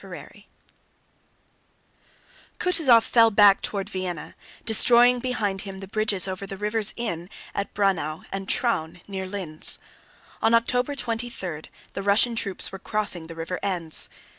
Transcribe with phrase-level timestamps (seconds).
[0.01, 0.45] CHAPTER VI
[2.57, 4.33] Kutúzov fell back toward Vienna,
[4.65, 9.77] destroying behind him the bridges over the rivers Inn (at Braunau) and Traun (near Linz).
[10.41, 14.09] On October 23 the Russian troops were crossing the river Enns.